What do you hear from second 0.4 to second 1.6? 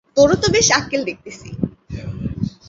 তো বেশ আক্কেল দেখিতেছি।